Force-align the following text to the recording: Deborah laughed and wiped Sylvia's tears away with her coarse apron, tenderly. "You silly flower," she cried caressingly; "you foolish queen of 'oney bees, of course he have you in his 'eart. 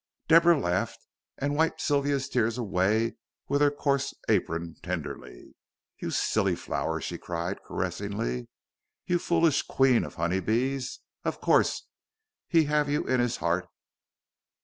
Deborah 0.27 0.59
laughed 0.59 0.97
and 1.37 1.55
wiped 1.55 1.79
Sylvia's 1.79 2.27
tears 2.27 2.57
away 2.57 3.17
with 3.47 3.61
her 3.61 3.69
coarse 3.69 4.15
apron, 4.29 4.75
tenderly. 4.81 5.53
"You 5.99 6.09
silly 6.09 6.55
flower," 6.55 6.99
she 6.99 7.19
cried 7.19 7.61
caressingly; 7.61 8.47
"you 9.05 9.19
foolish 9.19 9.61
queen 9.61 10.03
of 10.03 10.17
'oney 10.17 10.39
bees, 10.39 11.01
of 11.23 11.39
course 11.39 11.85
he 12.47 12.63
have 12.63 12.89
you 12.89 13.05
in 13.05 13.19
his 13.19 13.43
'eart. 13.43 13.69